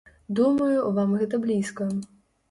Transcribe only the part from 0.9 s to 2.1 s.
вам гэта блізка.